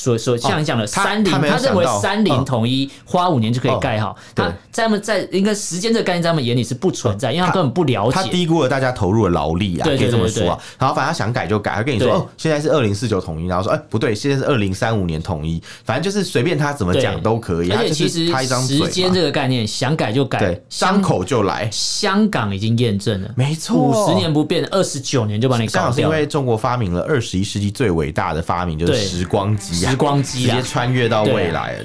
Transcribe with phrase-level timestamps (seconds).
[0.00, 4.16] 所所像你讲的三零，他认为三零统一花五年就可以盖好。
[4.34, 8.14] 他在他们在应该时间这个概念在他们眼里是不存在，因为他根本不了解。
[8.14, 10.58] 他低估了大家投入的劳力啊，可以这么说啊。
[10.78, 17.70] 然后反正他想改就改，他跟你说哦，现在是二零四九统一，然后说哎不对，现在是二零三五年统一，反正就是随便他怎么讲都可以。
[17.70, 18.26] 而且其实
[18.66, 21.68] 时间这个概念想改就改，张口就来。
[21.70, 26.08] 香港已经验证了，没错，五十年不变，二十九年就把你搞掉。
[26.08, 29.89] 因为中国发明了二十一世纪最伟大的发明，就是时光机啊。
[29.90, 31.84] 时光机直接穿越到未来了。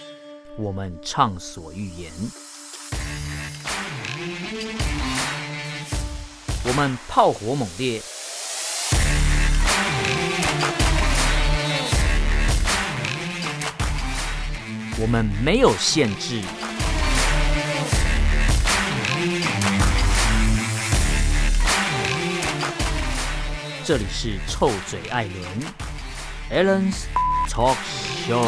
[0.57, 2.11] 我们畅所欲言，
[6.63, 7.99] 我们炮火猛烈，
[14.99, 16.43] 我们没有限制。
[23.83, 25.43] 这里是臭嘴艾伦
[26.51, 27.05] Allen's
[27.55, 27.77] Talk
[28.27, 28.43] Show。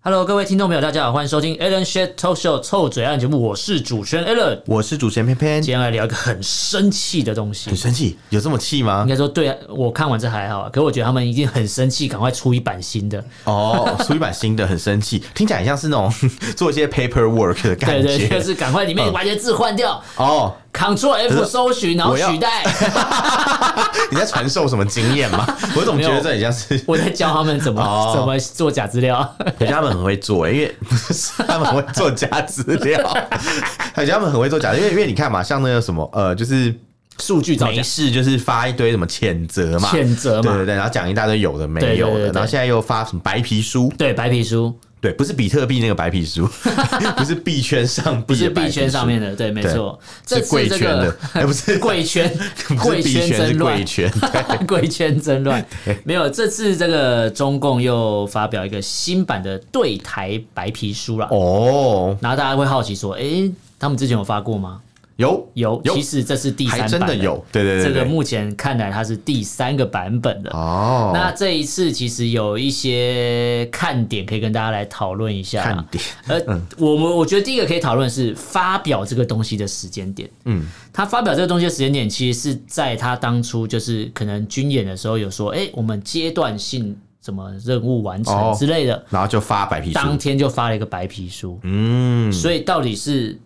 [0.00, 7.68] Hello，各位听众朋友，大家好，欢迎收听 Allen's Talk Show 臭嘴艾伦节目，我是主持人 Allen，我是主持人偏偏，今天来聊一个很生气的东西。
[7.68, 8.16] 很生气？
[8.28, 9.00] 有这么气吗？
[9.02, 13.24] 应该说，对我看完这还好，可是我觉得他们一定很生气，赶快出一版新的。
[13.42, 16.08] 哦，出一版新的，很生气，听起来很像是那种
[16.54, 20.00] 做一些 paperwork 的感觉，对对，就是赶快里面把一些字换掉。
[20.14, 20.54] 哦。
[20.74, 22.64] Ctrl F 搜寻，然后取代。
[24.10, 25.46] 你在传授什么经验吗？
[25.76, 29.36] 我总觉得这很像是我在教他们怎么怎么做假资料。
[29.58, 30.76] 可是他们很会做，因为
[31.46, 33.00] 他们很会做假资料。
[33.94, 36.74] 而且他们很会做假，因为因为你看嘛，像那个什么呃，就是
[37.18, 44.74] 数据没事，就是发一堆什么谴责嘛，谴责嘛，对对对，然后讲一大堆有的没有的，然后现在又发什么白皮书，对白皮书。
[45.00, 46.48] 对，不是比特币那个白皮书，
[47.14, 51.12] 不是币圈上，不是币圈上面的，对，没错，是贵圈的，
[51.44, 51.78] 不是。
[51.78, 52.26] 贵圈，
[52.80, 53.28] 贵圈。
[53.28, 53.84] 真乱，
[54.66, 55.62] 贵圈真乱，
[56.04, 63.22] 没有，这次这个中共又发表一个新版的对台白皮书了，哦，然后大家会好奇说，哎，
[63.78, 64.80] 他们之前有发过吗？
[65.16, 65.48] 有？
[65.54, 70.50] 有，其实这是第三版，真的有，对对对，这个目前看来它是第三个版本的。
[70.50, 71.12] 哦。
[71.14, 75.62] 那这一次其实有一些看点可以跟大家来讨论一下。
[75.62, 80.28] 看点，呃，我们我觉得第一个可以讨论是发表这个东西的时间点。
[80.46, 91.60] 嗯，他发表这个东西的时间点，其实是在他当初就是可能军演的时候有说，哎，我们阶段性什么任务完成之类的，然后就发白皮书，当天就发了一个白皮书。
[91.62, 93.38] 嗯，所以到底是？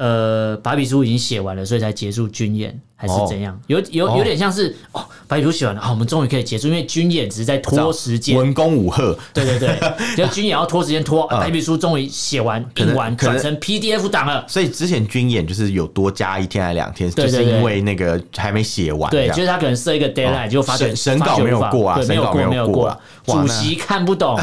[0.00, 2.80] 呃，白皮书已经写完了，所以才结束军演。
[3.00, 3.58] 还是怎样？
[3.66, 9.18] 有有有点像是哦，白皮书写完了，好，我们终于可以结束，因为军演只是在拖时间，文攻武赫。
[9.32, 9.78] 对对对，
[10.14, 14.44] 就军演要拖时间拖，白皮书终于写完印完，转成 PDF 档了。
[14.46, 19.10] 所以之前军演就是有多加一天还两天，就是因为那个还没写完。
[19.10, 22.94] 对，就是他可能设一个 deadline，就发现审稿没有过啊，没有过没有过，
[23.24, 24.38] 主席看不懂，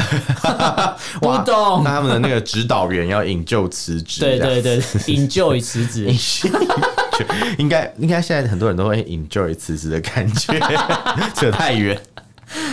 [1.20, 1.82] 不懂。
[1.84, 6.08] 那他们的那个指导员要引咎辞职，对对对，引咎与辞职。
[7.58, 10.58] 应该应该现在很多人都会 enjoy 辞职的感觉，
[11.36, 12.00] 扯太远。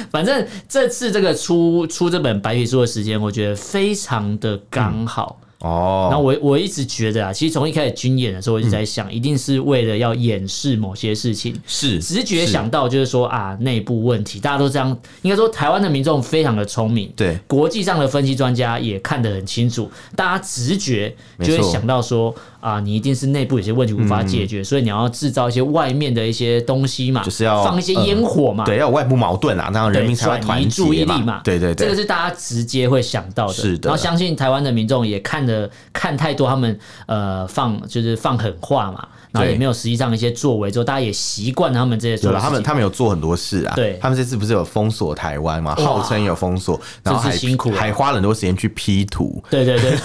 [0.10, 5.40] 反正这次这个出出这本白皮书的时间，我觉得非常的刚好。
[5.66, 35.55] 嗯哦，那我我一直觉得啊，其实从一开始军演的时候，我一直在想，一定是为了要掩饰某些事情，是直觉想到就是说啊，内部问题，大家都这样，应该说台湾的民众非常的聪明，对，国际上的分析专家也看得很清楚，大家直觉就会想到说啊，你一定是内部有些问题无法解决，所以你要制造一些外面的一些东西嘛，就是要放一些烟火嘛，对，要有外部矛盾啊，那样人民才会团结注意力嘛，对对对，这个是大家直接会想到的，是的，然后相信台湾的民众也看得。
[35.94, 42.22] 看太多，他们呃放就是放狠话嘛，然后也没有实际上一些作为，之后大家也习惯他们这些。
[42.22, 43.74] 对了，他们他们有做很多事啊。
[43.76, 49.44] 对，他们这次不是有封锁台湾嘛，号称有封锁，然后还辛苦，还花了很多时间去 P 图。
[49.50, 49.98] 对对对，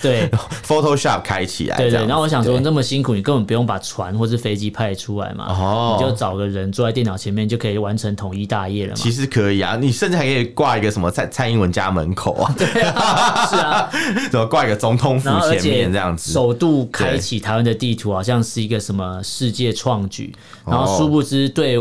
[0.00, 0.30] 对，
[0.66, 1.76] Photoshop 开起来。
[1.76, 8.96] 对对，然后我想说，那么辛苦，你根本不用把船或是飞机派出来嘛，哦，你就找个人坐在电脑前面就可以完成统一大业了嘛。
[8.96, 12.54] 其实可以啊，你甚至还可以挂一个什么蔡蔡英文家门口啊。
[12.56, 13.90] 对啊，是啊，
[14.30, 16.32] 怎么挂一个总统府前面这样子？
[16.32, 20.34] 首度开启台湾的地图，好像是一个什么世界创举，
[20.66, 21.78] 然后殊不知对。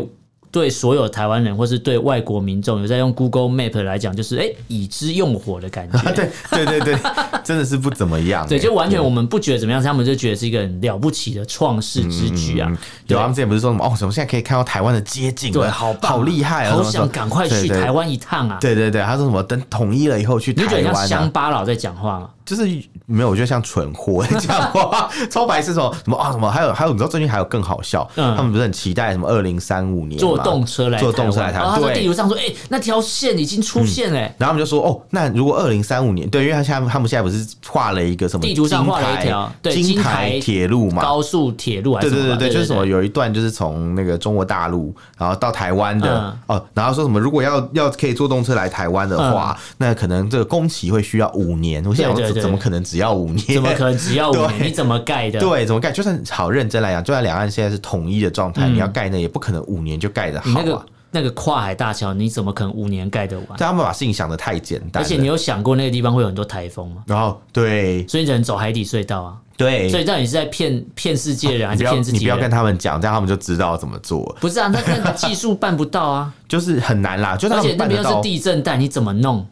[0.51, 5.99] 对所有台湾人，或是对外国民众，有在用 Google Map 来讲，就是哎，已知用火的感觉。
[6.13, 6.97] 对对对对，
[7.43, 8.47] 真的是不怎么样。
[8.47, 12.71] 对，就完全我们不觉得怎么样，他们就觉得是一个很了不起的创世之举啊。
[13.05, 18.57] 对，他们之前不是说什么哦，什么现在可以看到台湾的街景，对，好棒，好厉害啊，好想赶快去台湾一趟啊。
[18.59, 20.73] 对对对，他说什么等统一了以后去台湾。
[20.73, 22.29] 你觉得像乡巴佬在讲话吗？
[22.49, 22.63] 就是
[23.05, 53.45] 没有，我觉得像蠢货 讲话，超白痴什么什么啊什么，还有还有，你知道最近还有更好笑，嗯、他们不是很期待什么二零三五年坐动车来坐动车来台湾，对，地图上说，哎、欸，那条线已经出现了、嗯，然后他们就说，哦，那如果二零三五年，对，因为他现在他们现在不是画了一个什么地图上画了一条京台铁路嘛，高速铁路还是什么，对对对对，就是什么有一段就是从那个中国大陆然后到台湾的、嗯、哦，然后说什么如果要要可以坐动车来台湾的话，嗯、那可能这个工期会需要五年，我想说怎么可能只要五年？
[53.53, 54.63] 怎么可能只要五年？
[54.67, 55.39] 你怎么盖的？
[55.39, 55.91] 对，怎么盖？
[55.91, 60.53] 就算好认真来讲，就算两岸现在是统一的状态，嗯、你要盖呢也不可能五年就盖得好啊。
[60.55, 63.57] 那个那个跨海大桥，你怎么可能五年盖得完？
[63.57, 65.03] 他们把事情想得太简单。
[65.03, 67.03] 而且你有想过那个地方会有很多台风吗？
[67.07, 69.37] 然后对，所以你只能走海底隧道啊。
[69.57, 72.19] 对，所以到底是在骗骗世界人还是骗自己？
[72.19, 74.23] 你不要跟他们讲，这样他们就知道怎么做。
[74.39, 77.35] 不是啊，那 那技术办不到啊，就是很难啦。
[77.35, 79.45] 就而且那边又是地震带，你怎么弄？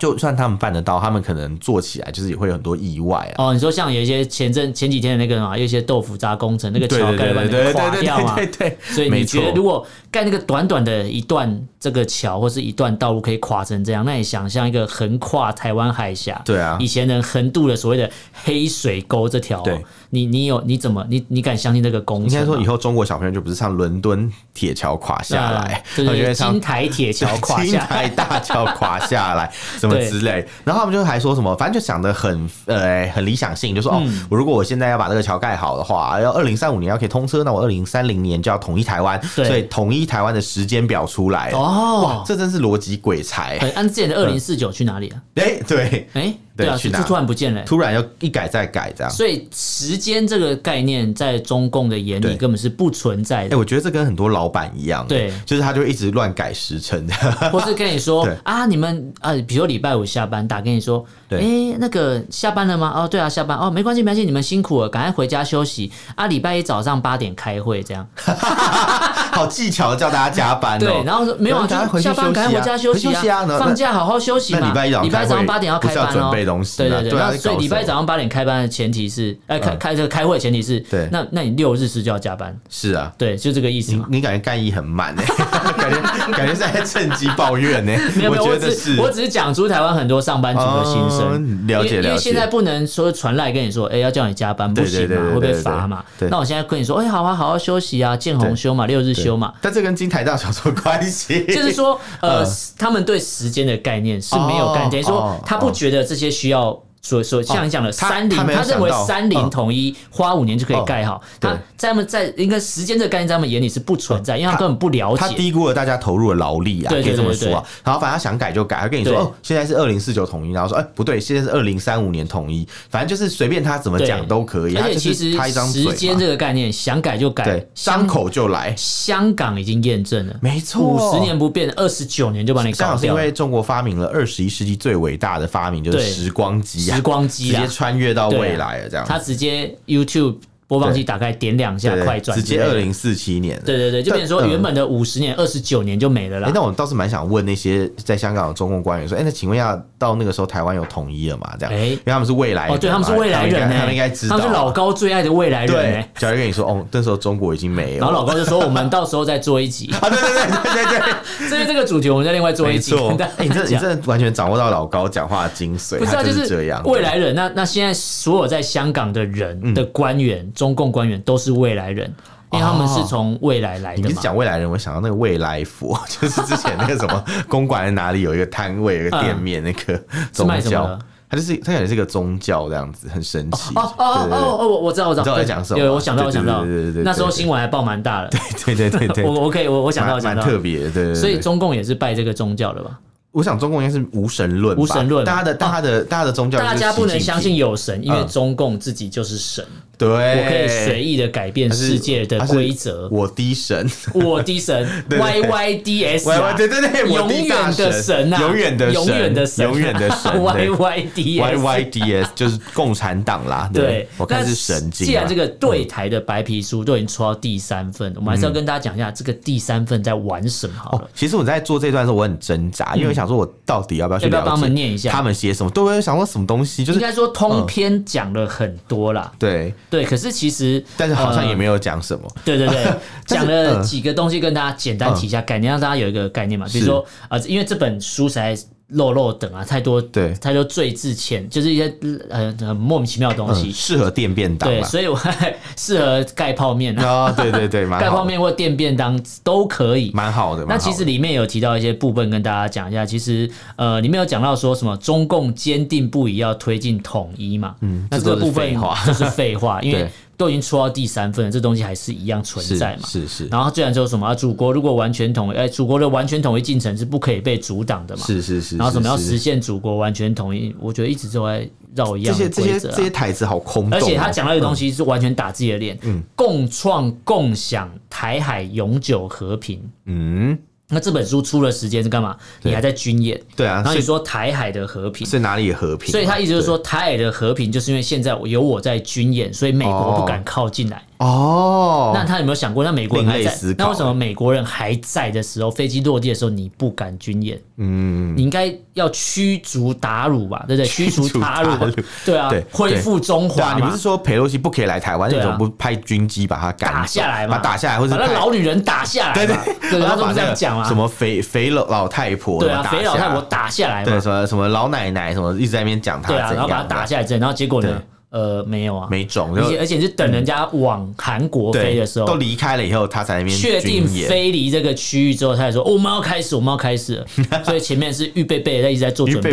[0.00, 3.46] 就算他们办得到，他们可能做起来就是也会有很多意外啊。
[3.46, 8.34] 哦，你说像有一些前阵前几天的那个嘛，有一些豆腐渣工程，那个桥盖板那个垮掉嘛。
[8.34, 8.78] 对对对。
[8.82, 18.08] 所以你觉得如果盖那个短短的一段这个桥或是一段道路可以垮成这样，那你想象一个横跨台湾海峡，对啊，以前人横渡的所谓的
[18.44, 22.32] 黑水沟这条，对，你你有你怎么你你敢相信这个工程？
[22.32, 29.52] 应该说以后中国小朋友就不是唱伦敦铁桥垮下来，就是京台铁桥垮下来，京台大桥垮下来。
[29.78, 43.56] 什么之类，然后他们就还说什么，反正就想的很呃很理想性，就说哦，我如果我现在要把这个桥盖好的话，要二零三五年要可以通车，那我二零三零年就要统一台湾，所以统一台湾的时间表出来哦，哇，这真是逻辑鬼才。
[43.74, 45.22] 按之前的二零四九去哪里了？
[45.36, 46.34] 哎，对，哎。
[46.56, 49.12] 对啊，就突然不见了，突然要一改再改这样。
[49.12, 53.56] 所以时间这个概念在中共的眼里根本是不存在的。
[53.56, 57.08] 哎，我觉得这跟很多老板一样，对，就是他就一直乱改时辰，
[57.50, 62.92] 或是跟你说啊，你们啊，比如说礼拜五下班打跟你说，哎，那个下班了吗？
[62.94, 66.28] 哦，对啊，下班哦，没关系，没关系，你们辛苦了，赶快回家休息啊。
[66.28, 68.06] 礼拜一早上八点开会，这样，
[69.32, 70.78] 好技巧叫大家加班。
[70.78, 74.68] 对，然后说没有啊，就下班赶快回家休息啊，放假好好休息嘛。
[74.68, 76.43] 礼拜一早上八点要开班哦。
[76.44, 83.92] 东西对对对，那所以礼拜早上八点开班的前提是，哎，开开这个开会前提是，对，那那你六日是就要加班，是啊，对，就这个意思。
[84.08, 85.24] 你感觉干意很满哎，
[85.76, 86.00] 感觉
[86.32, 87.92] 感觉是在趁机抱怨呢。
[88.16, 92.08] 没有没有，我只我只是讲出台湾很多上班族的心声，了解了解。
[92.08, 96.04] 因为现在不能说传来跟你说，哎，要叫你加班不行嘛，会被罚嘛。
[96.30, 99.52] 那我现在跟你说，哎，好啊，好好休息啊，见红休嘛，六日休嘛。
[99.60, 101.44] 但这跟金台大桥有什么关系？
[101.46, 102.44] 就是说，呃，
[102.78, 106.84] 他们对时间的概念是没有概念，等于说他不觉得这些需要。
[107.04, 111.22] 所所像你讲的三零，他认为三零统一花五年就可以盖好。
[111.38, 115.20] 他在他们在应该时间这个概念在他们眼里是不存在，因为他根本不了解。
[115.20, 117.64] 他低估了大家投入的劳力啊，可以这么说啊。
[117.84, 124.76] 然后反正他想改就改，他跟你说哦，现在是二零四九统一，然后说哎不对，现在是二零三五年统一，反正就是随便他怎么讲都可以。
[124.76, 125.30] 而且其实
[125.70, 128.74] 时间这个概念想改就改，张口就来。
[128.76, 132.86] 香港已经验证了，没错，五十年不变，二十九年就把你搞掉。
[132.86, 137.66] 香港是因为中国发明了二十一世纪最伟大的发明，就是时光机啊，时光机啊。
[137.66, 139.04] 穿越到未来了，这样。
[139.06, 140.36] 他直接 YouTube。
[140.78, 143.60] 播放器打开，点两下，快转，直接二零四七年。
[143.64, 146.50] 对对对，就变成说原本的五十年、二十九年就没了啦。
[146.52, 151.54] 那我倒是蛮想问那些在香港的中共官员说，哎，那请问一下，到那个时候台湾有统一了吗？
[151.58, 155.74] 这样，因为他们是未来人，对，他们是未来人，他们应该知道，他们是老高最爱的未来人。
[155.74, 158.00] 对，假如跟你说，哦，那时候中国已经没有。
[158.00, 159.92] 然后老高就说，我们到时候再做一集。
[160.00, 162.94] 啊，对对对对对对，至于 这个主题，我们再另外做一集。
[163.36, 166.82] 哎，你这你这完全掌握到老高讲话的精髓，不知道就是这样。
[166.84, 171.34] 未来人，那那现在所有在香港的人的官员，中共官员都。
[171.44, 172.10] 是未来人，
[172.52, 174.02] 因为他们是从未来来的。
[174.02, 180.02] 你是讲未来人，我想到那个未来佛， 就是之前那个什么公馆哪里有一个摊位，有一个店面，那个
[180.32, 183.74] 宗教，它就是他感觉是个宗教这样子，很神奇。
[183.74, 185.84] 哦哦哦哦，我知道我知道，在讲什么？
[185.84, 188.30] 有我想到我想到，对对对，那时候新闻还报蛮大的。
[188.64, 191.14] 对对对对， 我我可以我我想到蛮特别，对。
[191.14, 192.98] 所以中共也是拜这个宗教的吧？
[193.32, 195.26] 我想中共应该是无神论，无神论。
[195.26, 199.62] 大家的大家的大家的宗教，大家不能相信有神，因为中共自己就是神。
[199.96, 203.08] 对，我可以随意的改变世界的规则。
[203.10, 213.70] 我的神，我的神， Y Y D S，对对对，永远的神啊，永远的永远的神，永远的神，Y Y D S，Y Y D S 就是共产党啦。
[213.72, 215.06] 对，我看是神经。
[215.06, 220.74] 既然这个对台的白皮书都已经出到第三份，我们还是要跟大家讲一下这个第三份在玩什么。
[220.76, 225.10] 好了，其实我在做这段的时候，我很挣扎，因为我想说我到底要不要去帮他们念一下？
[225.10, 225.70] 他们写什么？
[225.70, 229.32] 对，我想说什么东西，就是应该说通篇讲了很多啦。
[229.38, 230.84] 对对，可是其实。
[230.96, 232.84] 但是好像也没有讲什么，对对对，
[233.26, 236.66] 讲了几个东西跟大家简单提一下概念，让大家有一个概念嘛。
[236.72, 238.56] 比如说啊，因为这本书实在
[238.94, 241.94] 漏漏等啊，太多对，太多赘字潜，就是一些
[242.30, 244.68] 呃很莫名其妙的东西，适合垫便当。
[244.68, 250.64] 对，所以我还 适合盖泡面啊，对对对， 盖泡面或垫便当都可以，蛮好的。
[250.68, 253.04] 那其实里面有提到一些部分，跟大家讲一下。
[253.04, 258.74] 其实呃，里面有讲到说什么中共坚定不移要推进统一嘛，嗯，那这个部分
[259.06, 260.08] 就是废话，因为。
[260.36, 263.06] 都已经出到第三份了，这东西还是一样存在嘛？
[263.06, 263.46] 是是。
[263.48, 268.24] 然后既然说什么，祖国如果完全统一，哎，祖国的完全统一进程是不可以被阻挡的嘛？
[268.26, 268.76] 是是是。
[268.76, 270.74] 然后什么要实现祖国完全统一？
[270.80, 274.02] 我觉得一直都在绕一样这些这些这些台词好空洞、哦。
[274.02, 275.98] 而且他讲到的东西是完全打自己的脸。
[276.02, 276.22] 嗯。
[276.34, 279.80] 共创共享台海永久和平。
[280.06, 280.58] 嗯。
[280.88, 282.36] 那这本书出了时间是干嘛？
[282.62, 283.40] 你还在军演？
[283.56, 283.76] 对啊。
[283.76, 286.10] 然后你说台海的和平是哪里和平？
[286.12, 291.02] 所以他意思就是说，台海的和平就是因为现在有我在军演，所以美国不敢靠近来。
[291.18, 297.60] 哦，那他有没有想过，那美国人还在，那为什么美国人还在的时候，飞机落地的时候你不敢军演？
[297.76, 300.86] 嗯，你应该要驱逐鞑虏吧，对不对？
[300.90, 303.74] 驱逐鞑虏，对啊，恢复中华。
[303.74, 307.58] 你不是说佩洛西不可以来台湾，你怎么不派军机把他打下来嘛？
[307.58, 309.34] 打下来，或者把那老女人打下来？
[309.34, 309.56] 对对
[309.90, 310.86] 对，他怎么这样讲啊？
[310.86, 312.60] 什么肥肥老老太婆？
[312.60, 314.10] 对啊，肥老太婆打下来嘛？
[314.10, 315.32] 对，什么什么老奶奶？
[315.32, 316.28] 什么一直在那边讲他？
[316.32, 318.02] 对啊，然后把他打下来然后结果呢？
[318.34, 327.26] 呃，没有啊，没种，而且而且是等人家往韩国飞的时候，都离开了以后，他才那边确定飞离这个区域之后，他才说我们要开始，我们要开始了。
[327.64, 329.52] 所以前面是预备备，在一直在做准备，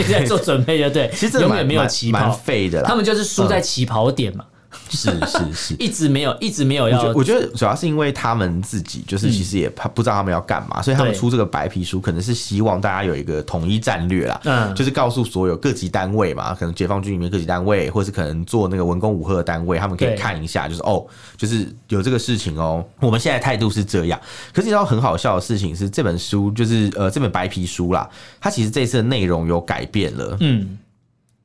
[0.00, 1.10] 一直在做准备，就 对。
[1.14, 2.88] 其实永远没有起跑，废的啦。
[2.88, 4.46] 他们就是输在起跑点嘛。
[4.90, 7.12] 是是是，一直没有，一直没有要。
[7.14, 14.40] 我觉得主要是因为他们自己就是其实也怕不知道他们要干嘛，所以他们出这个白皮书，可能是希望大家有一个统一战略啦。
[14.44, 21.04] 嗯，就是告诉所有各级单位嘛，可能解放军里面各级单位，或是可能做那个文工武赫的单位，他们可以看一下，就是哦，
[21.36, 22.84] 就是有这个事情哦。
[23.00, 24.20] 我们现在态度是这样。
[24.52, 28.08] 可是你知道很好笑的事情是，这本书就是呃这本白皮书啦，
[28.40, 30.36] 它其实这次的内容有改变了。
[30.40, 30.78] 嗯。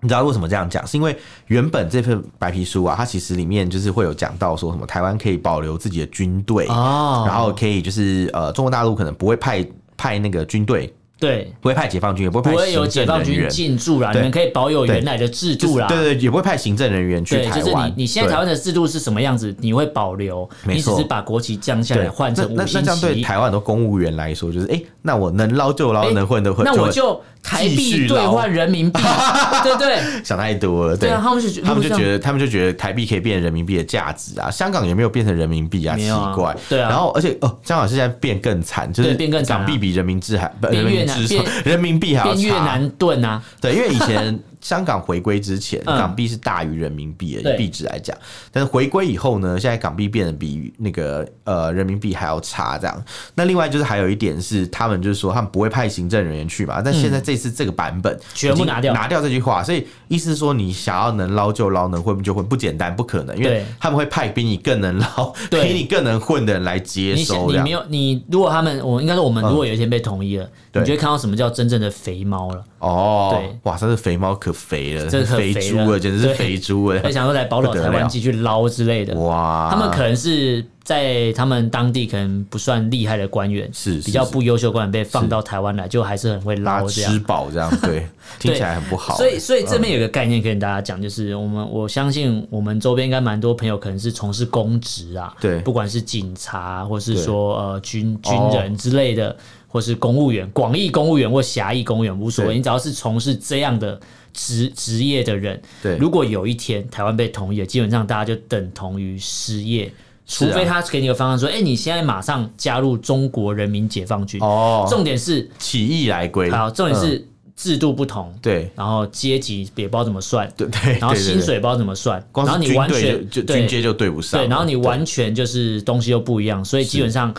[0.07, 0.87] 你知道为什么这样讲？
[0.87, 1.13] 是因为
[1.47, 10.93] 原本这份白皮书啊，它其实里面就是会有讲到说什么台湾可以保留自己的军队，哦，然后可以就是呃，中国大陆可能不会派派那个军队。
[11.19, 14.11] 对，不会派解放军，也不会派有解放军进驻啦。
[14.13, 15.87] 你们可以保有原来的制度啦。
[15.87, 17.59] 对对，也不会派行政人员去台湾。
[17.59, 19.55] 就是你，你现在台湾的制度是什么样子？
[19.59, 22.73] 你会保留，你只是把国旗降下来，换成五星旗。
[22.75, 26.63] 那这样对台湾很多公务员来说，就是哎，那我能捞就捞，能混就混。
[26.63, 29.01] 那我就台币兑换人民币，
[29.63, 30.23] 对对？
[30.23, 30.95] 想太多了。
[30.95, 34.51] 对啊，他们就他们就觉得，他们就觉得台币可以变成人民币的价值啊。
[34.51, 36.55] 香港也没有变成人民币啊，奇怪。
[36.69, 36.89] 对啊。
[36.89, 41.63] 然后，而且哦，香港现在变更惨，就是变更港币比人民币还人民币人民。
[41.65, 43.41] 人民币还要越南盾啊？
[43.61, 48.13] 对，因为以前香港回归之前，港币是大于人民币的币值来讲。
[48.51, 52.77] 但是回归以后呢，现在港币变得比那个呃人民币还要差。
[52.77, 53.05] 这样。
[53.33, 56.81] 那另外就是还有一点是，他们就是说他们不会派行政人员去嘛。
[56.81, 67.49] 但现在这次这个版本全部拿掉，拿掉这句话，所以意思是说你想要能捞就捞，能混就混，不简单，不可能，因为他们会派比你更能捞、比你更能混的人来接收。
[67.49, 72.63] 你没有你，如果他们，我应该说我们如果有一天被统一了，你就会看到什么叫真正的肥猫了。
[72.79, 76.99] 哦，对，哇，这是肥猫可肥了，这是肥猪了，简直是肥猪了。
[77.05, 88.07] 还想说来宝岛台湾继续捞之类的，哇，他们可能是在他们当地可能不算厉害的官员，是比较不优秀官员被放到台湾来，就还是很会捞这样，吃饱这样，对，
[88.39, 89.15] 听起来很不好。
[89.15, 99.35] 所以，所以这边有个概念可以跟大家讲，就是我们我相信我们周边应该蛮多朋友可能是从事公职啊，对，不管是警察或是说呃军军人之类的。
[99.69, 103.99] 或是公务员，广义公务员或狭义公务员无所谓，你只要是从事这样的
[104.37, 109.91] 职职业的人，对，如果有一天台湾被同意了，基本上大家就等同于失业，
[110.27, 114.39] 除非他给你个方案说，哎、欸，你现在马上加入中国人民解放军。
[114.39, 116.51] 哦，重点是起义来归。
[116.51, 127.33] 好，重点是制度不同，对，然后阶级也不知道怎么算，对对，然后薪水不知道怎么算，然后你完全就军阶就对不上，对，然后你完全就是东西又不一样，所以基本上。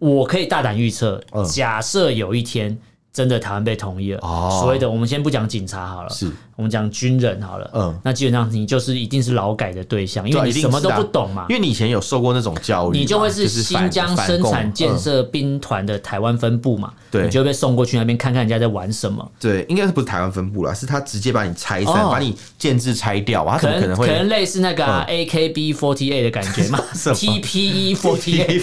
[0.00, 2.74] 我可以大胆预测，假设有一天
[3.12, 4.20] 真的台湾被统一了，
[4.60, 6.30] 所谓的我们先不讲警察好了，是。
[6.56, 11.46] 我们讲军人好了，嗯，那基本上你就是一定是劳改的对象，因为你什么都不懂嘛。
[11.48, 19.26] 因为你以前有受过那种教育，你就会是新疆生产建设兵团的台湾分部嘛，对，你就会被送过去那边看看人家在玩什么。
[19.40, 28.60] 对，应该是不是台湾分部啦，是他直接把你拆散，把你建制拆掉，他可能可能会可能类似那个 AKB48 的感觉嘛， TPE48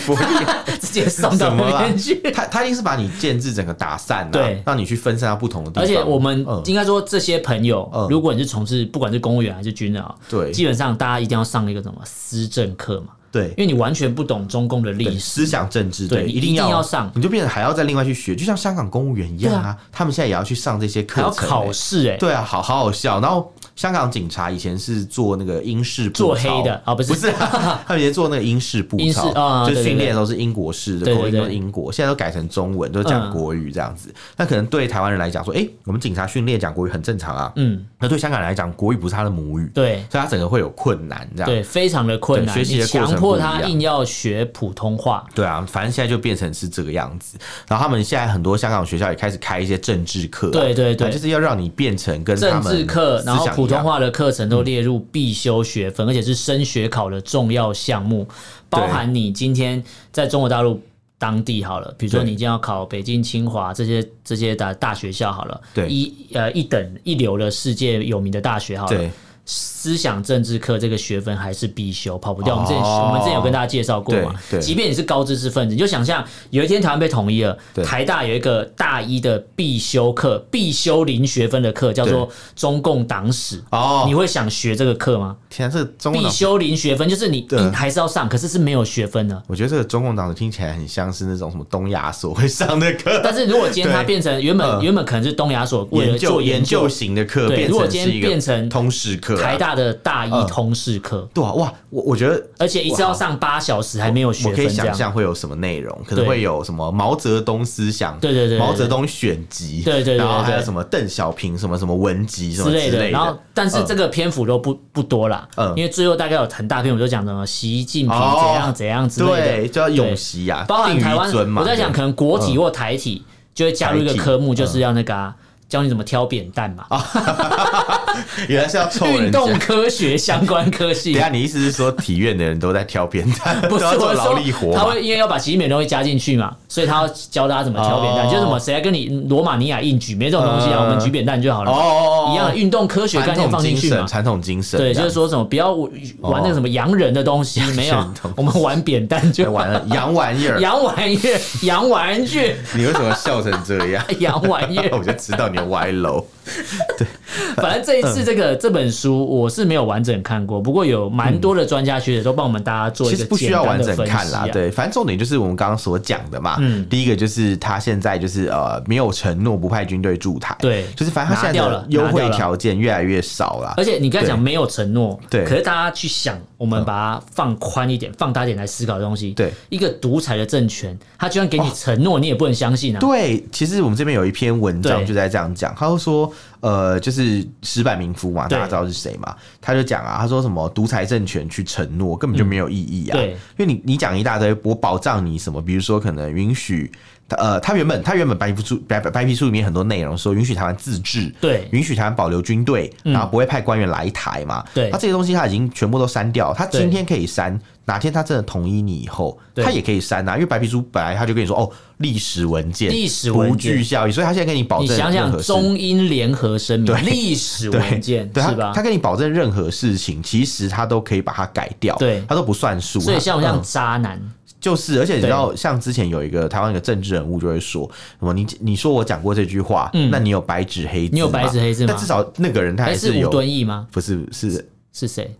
[0.79, 2.21] 直接送到那边去。
[2.31, 5.83] 他他一定是把你建制整个打散，对，让你去分散到不同的地方。
[5.83, 7.86] 而且我们应该说这些朋友。
[8.09, 13.07] 如果你是从事不管是公务员还是军人啊，对，基本上大家一定要上一个什么思政课嘛。
[13.31, 23.19] 对，因为你完全不懂中共的历史、思想、政治，对，一定要上，你就变成还要再另外去学，就像香港公务员一样啊，他们现在也要去上这些课程，要考试哎，对啊，好好好笑。
[23.19, 27.07] 然后香港警察以前是做那个英式做黑的啊，不是。
[27.07, 27.31] 不是，
[27.87, 34.13] 他们以前做那个英式步操，就训练都是英国式的，口音都是英国，现在都改成中文，都讲国语这样子。
[34.35, 41.49] 那可能对台湾人来讲说，哎，我们警察训练讲国语很正常啊，嗯，那对香港人来讲，国语不是他的母语，对，所以他整个会有困难，这样。
[41.49, 47.37] 对，非常的困难，学习的过程强迫他硬要学普通话，对啊，反正现在就变成是这个样子。
[47.67, 58.27] 然后他们现在很多香港学校也开始开一些政治课，对对对，就是要让你变成跟政治课，然后普通话的课程都列入必修学分，而且是升学考的重要项目，
[58.69, 60.81] 包含你今天在中国大陆
[61.17, 69.11] 当地好了，比如说你今天要考北京、清华这些这些的大学校好了，对，一呃一等一流的世界有名的大学好了。
[69.49, 72.55] 思想政治课这个学分还是必修，跑不掉。
[72.55, 74.35] 我们之前我们之前有跟大家介绍过嘛？
[74.59, 83.63] 即便你是高知识分子，你就想象有一天台湾被统一了，台大有一个大一的必修课，必修零学分的课，叫做中共党史。
[83.71, 85.37] 哦，你会想学这个课吗？
[85.49, 89.41] 天啊，这个必修零学分就是你你还是要上，可是是没有学分的。
[89.47, 93.21] 我觉得这个中共党史听起来很像是那种什么东亚所会上的课。
[93.23, 99.77] 但是如果今天它变成原本原本可能是东亚所为了做研究型的课，对，如果今天变成通识课，台大。
[99.77, 125.31] 的大一通识课，对啊，哇，我我觉得，而且一次要上八小时，还没有学分，我可以想象会有什么内容，可能会有什么毛泽东思想，对对对，毛泽东选集，对对，然后还有什么邓小平什么什么文集什么之类的，然后但是这个篇幅都不不多啦，嗯，因为最后大概有很大篇幅就讲什么习近平怎样怎样之类的，对，叫永习啊，包含台湾，我在想可能国体或台体就会加入一个科目，就是要那个。
[125.69, 126.85] 教你怎么挑扁担嘛？
[128.47, 131.13] 原来是要运动科学相关科系。
[131.13, 133.61] 等下，你意思是说体院的人都在挑扁担？
[133.69, 141.71] 不是，做劳力活他会因为要把习近平东西加进去嘛，所以他要教大家怎么挑扁担，就是什么谁来跟你罗马尼亚硬举，没这种东西啊，我们举扁担就好了。
[141.71, 144.79] 哦，一样的运动科学概念放进去嘛，传统精神。
[144.79, 149.83] 对，就是说什么不要玩那个什么洋人的东西，没有， 我们玩扁担就玩了。
[149.89, 152.55] 洋玩意儿，洋玩意儿，洋玩具。
[152.73, 154.03] 你为什么笑成这样？
[154.19, 155.56] 洋玩意儿，我就知道你。
[155.65, 156.25] 歪楼，
[156.97, 157.07] 对，
[157.55, 185.47] 反正这一次这个这本书我是没有完整看过，不过有蛮多的专家学者都帮我们大家做一个，其实不需要完整看啦，对，反正重点就是我们刚刚所讲的嘛，嗯，第一个就是他现在就是呃没有承诺不派军队驻台，对，就是反正他现在的优惠条件越来越少了，而且你刚才讲没有承诺，对，可是大家去想，我们把它放宽一点、放大一点来思考的东西，对，一个独裁的政权，他就算给你承诺，你也不能相信啊，对，其实我们这边有一篇文章就在这样。
[185.57, 189.35] 讲，他就说，呃，就是石坂民夫嘛，大家知道是谁嘛？
[189.61, 195.61] 他就讲啊，他说什么独裁政权去承诺根本就没有意义啊，对，因为你你讲一大堆，我保障你什么？
[195.61, 196.91] 比如说可能允许，
[197.29, 207.59] 呃，他原本他原本白皮书白白皮书里面很多内容说允许台湾自治，对，允许台湾保留军队，然后不会派官员来台嘛，对，他这些东西他已经全部都删掉，他今天可以删。
[207.87, 218.73] 哪天他真的同意你以后，他也可以删啊，因为白皮书本来他就跟你说哦，历史文件，历史不具效益，所以他现在跟你保证，你想想中英联合声明，历史文件是吧？
[218.75, 222.99] 他跟你保证任何事情，其实他都可以把它改掉，对，他都不算数。
[222.99, 224.21] 所以像不像渣男？
[224.59, 231.13] 就是，而且你知道，像之前有一个台湾一个政治人物就会说什么，你你说我讲过这句话，那你有白纸黑字？
[231.13, 231.93] 你有白纸黑字吗？
[231.93, 233.87] 但至少那个人他还是有吴敦义吗？
[233.91, 235.33] 不是，是是谁？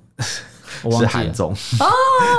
[1.00, 1.88] 是韩总 啊，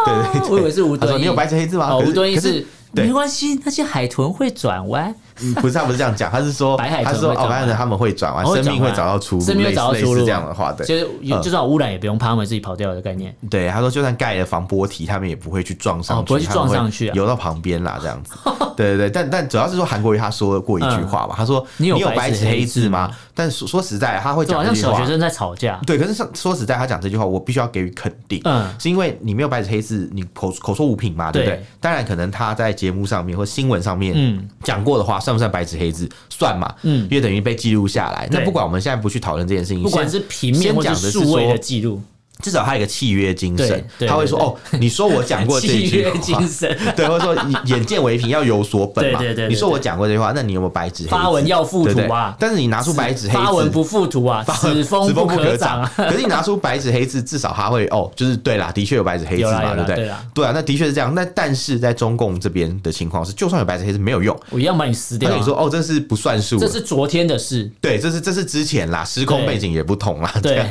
[0.04, 1.18] 对对，我以为是吴敦义。
[1.18, 1.96] 你有白纸黑字吗？
[1.98, 5.14] 吴敦义是没关系，那些海豚会转弯。
[5.60, 13.34] 不是，他不是这样讲，他是说，白海他说哦，白海豚他们会转弯，生命会找到出路，生命会找到出路，这样的话，对，就是就算污染也不用怕他们自己跑掉的概念。
[13.48, 18.34] 对，他说就算盖了防波堤，他们也不会去撞上去，不会去撞上去，游到旁边啦，这样子。
[18.76, 23.10] 对对对，但但主要是说韩国瑜他说过一句话吧，他说你有白纸黑字吗？
[23.34, 25.80] 但说说实在，他会讲这句话，小学生在吵架。
[25.86, 31.64] 对，可是说说实在，他讲这句话，我必须要给予肯定，嗯，是因为你没有白纸黑字，你口口说无凭嘛，对不对？
[31.80, 36.08] 当然，可能他在节目上面或新闻上面讲过的话，算不算白纸黑字？
[36.30, 38.26] 算嘛，嗯，因为等于被记录下来。
[38.30, 42.00] 那不管我们现在不去讨论这件事情，不管是平面或者数位的记录。
[42.42, 46.40] 至少他有个契约精神，他会说：“哦，你说我讲过这句话，
[46.94, 49.20] 对，或者说眼见为凭，要有所本嘛。
[49.48, 51.10] 你说我讲过这句话，那你有没有白纸黑字？
[51.10, 52.36] 发文要附图啊！
[52.38, 55.84] 但是你拿出白纸黑字，发文不附图啊，此风不可长。
[55.96, 60.10] 可是你拿出白纸黑字，至少他会哦， 就是对啦，的确有白纸黑字嘛，对不对？
[60.32, 61.12] 对啊，那的确是这样。
[61.14, 65.34] 那但是在中共这边的情况是，就算有白纸黑字，没有用，我一样把你撕掉。
[65.36, 67.68] 你说哦，这是不算数，这是昨天的事。
[67.80, 70.32] 对，这是这是之前啦，时空背景也不同啦。
[70.40, 70.64] 对，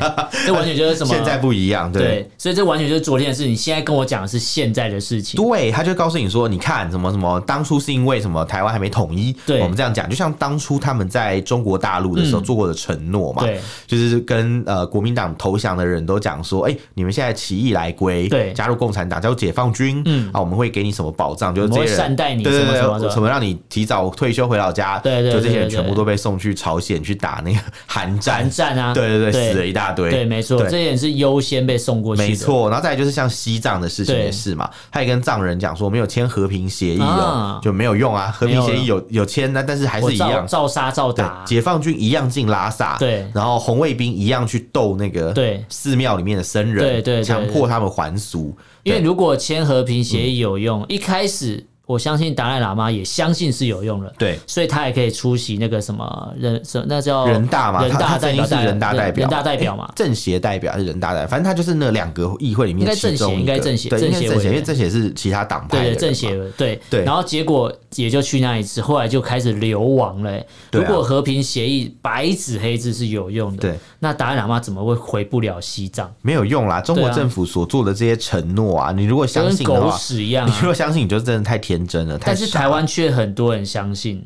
[0.46, 1.12] 这完全就是什么？
[1.14, 1.57] 现在不一。
[1.58, 3.52] 一样，对，对，所以这完全就是昨天的事情。
[3.52, 20.28] 你现在跟我讲的是现在的事情，对，他就告诉你说，你看什么什么，当初是因为什么台湾还没统一，对，我们这样讲，就像当初他们在中国大陆的时候做过的承诺嘛，对，就是跟呃国民党投降的人都讲说，哎，你们现在起义来归，对，加入共产党，加入解放军，嗯。
[20.34, 40.46] 啊，我们会给你什么保障，就是这些人善待你，对对对，什么让你提早退休回老家，对对，就这些人全部都被送去朝鲜去打那个韩战，韩战啊，对对对，死了一大堆，对，没错，这些人是优先被送过去，没错，然后再来就是像西藏的事情也是嘛，他也跟藏人讲说没有签和平协议哦，就没有用啊，和平协议有有签，那但是还是一样。
[40.46, 45.64] 照杀照打，解放军一样进拉萨，对，然后红卫兵一样去斗那个对。
[45.70, 51.67] 寺庙里面的僧人，对对，强迫他们还俗，因为如果签和平协议有用，一开始。
[51.88, 67.06] 我相信达赖喇嘛也相信是有用的，对，所以他也可以出席那个什么人，那叫人大嘛，人大代表，是人大代表，人大代表嘛，政协代表还是人大代表，反正他就是那两个议会里面其中一个，应该政协，对，应该政协，因为政协是其他党派的，对政协，对对。
[67.06, 70.38] 然后结果也就去那一次，后来就开始流亡了。
[70.74, 76.14] 如果和平协议白纸黑字是有用的，对，那达赖喇嘛怎么会回不了西藏？
[76.22, 82.48] 没有用啦，中国政府所做的这些承诺啊，你如果相信的话，狗屎一样，你如果相信，你就真的太天真了，但是。
[82.48, 84.26] 台湾却很多人相信。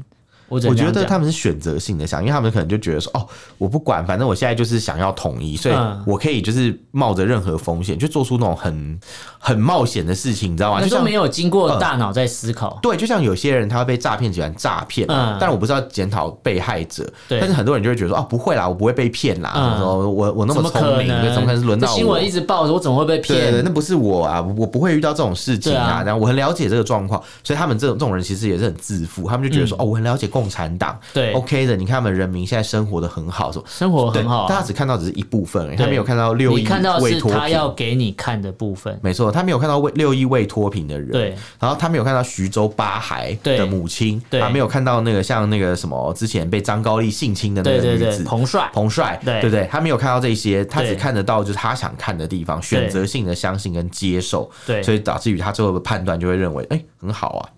[0.52, 3.26] 我觉得他们是选择性的想，因为他们可能就觉得说，哦，
[3.58, 9.00] 我不管，反正我现在就是想要统一，所以我可以就是冒着任何风险，就做出那种很
[9.40, 10.86] 很冒险的事情，你知道吗？
[10.86, 12.78] 就没有经过大脑在思考。
[12.82, 21.96] 对，就像有些人他会被诈骗集团诈骗，但是我不是要检讨被害者，但是很多人就会觉得说，哦，不会啦，我不会被骗啦，我我那么聪明，怎么可能是轮到我？
[21.96, 23.52] 新闻一直报，我怎么会被骗？
[23.52, 26.04] 对，那不是我啊，我不会遇到这种事情啊。
[26.04, 31.00] 然后我很了解这个状况，所以他们这种这种人其实也是很自负，他们就觉得说，哦，我很了解共产党。
[31.14, 36.68] 对，OK 的，你看他们人民现在生活的很好，说生活很好，大家只看到只是一部分，他没有看到六亿
[37.02, 57.50] 未脱贫，他要给你看的部分，没错，他没有看到未六亿未脱贫的人，对，然后他没有看到徐州八孩的母亲，他没有看到那个像那个什么之前被张高丽性侵的那个女子彭帅，彭帅，对对对，他没有看到这些，他只看得到就是他想看的地方，选择性的相信跟接受，对，所以导致于他最后的判断就会认为，哎，很好啊。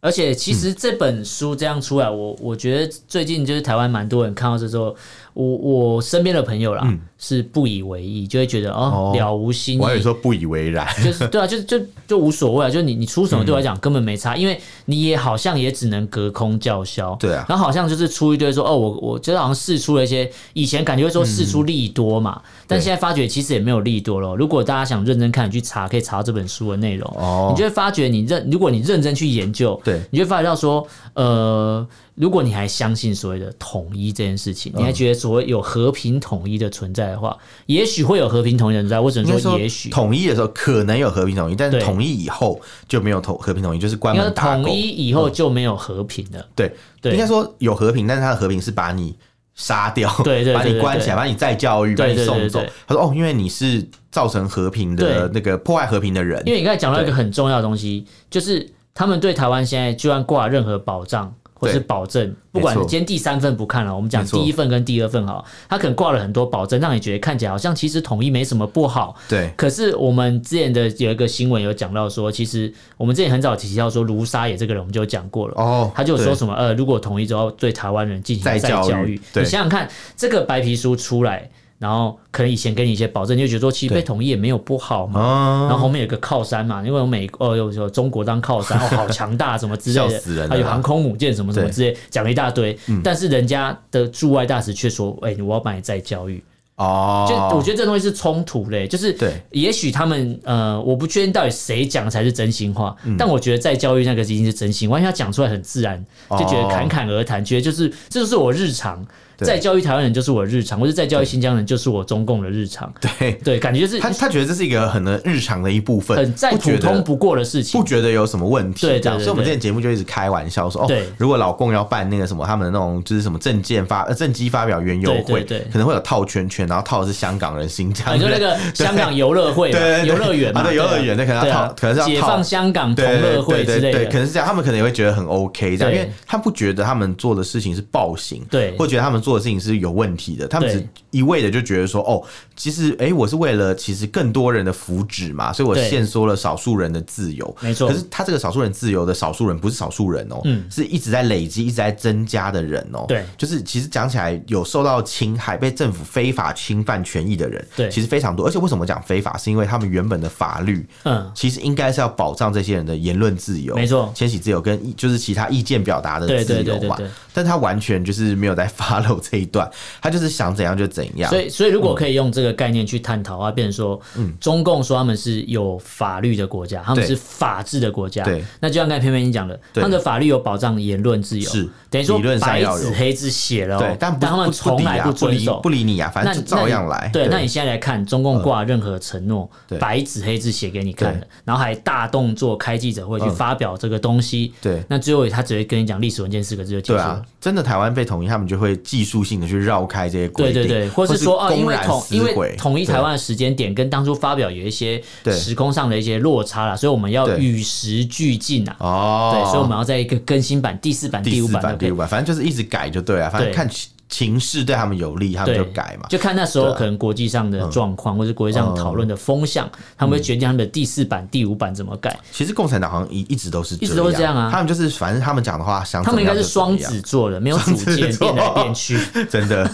[0.00, 4.96] 而且其实这本书这样出来，我我觉得最近就是台湾蛮多人看到这之后。
[5.36, 9.78] 我我身边的朋友啦，嗯、是不以为意，就会觉得哦，了无新意。
[9.78, 24.34] 我有时候不以为然，就是对啊，就就就无所谓啊，就你你出什么对我来讲根本没差，嗯、因为你也好像也只能隔空叫嚣，对啊，然后好像就是出一堆说哦，我我觉得好像试出了一些以前感觉会说试出利多嘛，嗯、但现在发觉其实也没有利多了。
[24.36, 31.86] 如果大家想认真看，你去查可以查到这本书的内容，哦，你就会发觉你认如果你认真去研究，对，你就会发觉到说呃。
[32.16, 38.98] 如果你还相信所谓的统一这件事情，你还觉得所谓有和平统一的存在的话，也许会有和平统一的存在。
[38.98, 44.64] 我只能说，也许统一的时候可能有和平统一，但是统一以后就没有统和平统一，就是关门打狗。
[44.64, 46.42] 统一以后就没有和平了。
[46.54, 49.14] 对对，应该说有和平，但是他的和平是把你
[49.54, 52.62] 杀掉，对对，把你关起来，把你再教育，把你送走。
[52.86, 61.34] 他说：“哦，因为你是造成和平的那个破坏和平的人。”因为你刚才讲到一个很重要的东西，就是他们对台湾现在就算挂任何保障。
[61.58, 69.16] 或是保证，不管今天第三份不看了，我们讲第一份跟第二份哈，他可能挂了很多保证，让你觉得看起来好像其实统一没什么不好。
[69.28, 69.50] 对。
[69.56, 75.54] 可是我们之前的有一个新闻有讲到说，其实我们之前很早提到说卢沙野这个人，我们就讲过了。
[75.56, 75.90] 哦。
[75.94, 81.50] 他就说什么呃，如果统一之后对台湾人进行再教育，你想想看，这个白皮书出来。
[81.78, 85.66] 然后可能以前给你一些保证，你就觉得说其实被统一也没有不好嘛。
[85.68, 92.78] 然后后面有个靠山嘛，因为有美哦有有中国当靠山， 哦好强大什么之类的，还有航空母舰什么什么之类，讲了一大堆。
[93.04, 96.42] 但是人家的驻外大使却说：“哎，我要把你再教育。”
[96.76, 109.02] 哦，就我觉得这东西是冲突嘞，就是对，也许他们呃，我不确定到底谁讲才是真心话，但我觉得再教育那个已经是真心话，因为他讲出来很自然，就觉得侃侃而谈，觉得就是这就是我日常。
[109.44, 112.92] 再教育台湾人就是我的日常，或者再教育新疆人就是我中共的日常。
[113.00, 113.32] 对。
[113.44, 118.86] 对，感觉就是他他觉得这是一个很日常的一部分，很再普通不过的事情，不觉得有什么问题。
[118.86, 129.70] 对，这样，所以我们之前节目就一直开玩笑说，哦，如果老共要办那个什么他们的那种就是什么证件发呃政绩发表园游会，对，可能会有套圈圈，然后套的是香港人、新疆人，就那个 香港游乐会、
[130.04, 139.20] 游乐园嘛，对，游乐园那可能要套，可能是要解放香港同乐会之类的，可能是这样，他们可能也会觉得很 OK 这样，因为他不觉得他们做的事情是暴行，对，或觉得他们。
[139.26, 142.22] 做的事情是有问题的，他们只一味的就觉得说，哦，
[142.56, 147.56] 其实哎、欸，我是为了其实更多人的福祉嘛，所以我限缩了少数人的自由。
[147.60, 153.06] 没错，可是他这个少数人自由的少数人不是少数人哦、喔，嗯，是一直在累积、一直在增加的人哦、喔。
[153.06, 158.46] 对，就是其实讲起来有受到侵害、被政府非法侵犯权益的人，对，其实非常多。
[158.46, 166.96] 而且为什么讲非法，是因为他们原本的法律，嗯，其实应该是要保障这些人的言论自由，没错，迁徙自由跟就是其他意见表达的自由嘛。
[167.32, 171.30] 但他完全就是没有在 follow 这一段，他就是想怎样就怎样。
[171.30, 181.68] 所以，所以如果可以用这个概念去探讨啊，变成说，嗯，中共说他们是有法律的国家，他们是法治的国家，对，那就像刚才偏偏你讲的，他们的法律有保障言论自由，是。
[181.88, 187.08] 等于说白纸黑字写了，对，但他们从来不遵守，不理你啊，反正照样来。
[187.12, 197.24] 对，那你现在来看，中共挂任何承诺，白纸黑字写给你看的，然后还大动作开记者会去发表这个东西，对，那最后他只会跟你讲历史文件四个字就结束了。
[197.40, 208.76] 真的台湾被统一，他们就会技术性的去绕开这些规定，对对对，或是说哦，因为统因为统一台湾的时间点跟当初发表有一些时空上的一些落差了，所以我们要与时俱进啊。
[208.80, 213.68] 哦，对，所以我们要在一个更新版、第四版、第五版、第五版，反正就是一直改就对了，反正看。
[214.08, 216.06] 情势对他们有利，他们就改嘛。
[216.08, 219.68] 就看那时候可能国际上的状况，或者国际上讨论的风向，
[219.98, 222.16] 他们会决定他们的第四版、第五版怎么改。
[222.30, 224.48] 其实共产党好像一一直都是一直都是这样啊。
[224.48, 228.96] 他们就是反正他们讲的话，他们应该是双子座的，没有主见，变来变去。
[229.28, 229.68] 真的，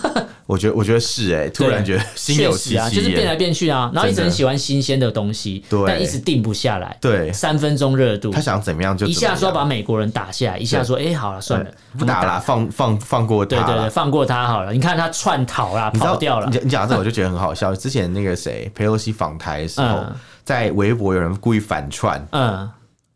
[0.53, 6.97] 我觉得我觉得是哎，突然觉得心有戚戚啊，就是变来变去啊，然后一直很喜欢新鲜的东西，但一直定不下来。
[7.03, 14.73] 对，三分钟热度，他想怎么样就一下说把美国人打下来，一下说哎好了算了，不打了，放放放过他，对对对，放过他好了。
[14.73, 15.03] 你看他。
[15.03, 16.49] 他窜逃了，跑掉了。
[16.49, 17.75] 你你讲这，我就觉得很好笑。
[17.75, 20.01] 之前那个谁，佩洛西访台的时候，
[20.45, 22.71] 在微博有人故意反串，嗯，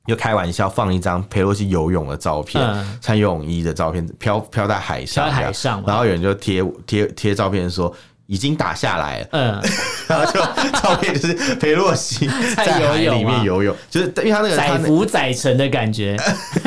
[0.06, 2.62] 就开玩笑放一张裴洛西游泳的照片，
[3.00, 5.82] 穿游泳衣的照片，飘飘在海上，海上。
[5.86, 7.94] 然后有人就贴贴贴照片说。
[8.28, 9.62] 已经打下来了，嗯，
[10.08, 10.40] 然后就
[10.80, 16.16] 照片就是裴洛西在海里面游泳，就是因为他那个载浮载沉的感觉，